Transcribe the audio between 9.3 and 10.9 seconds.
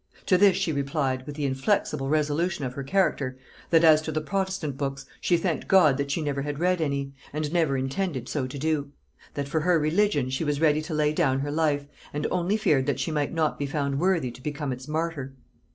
that for her religion she was ready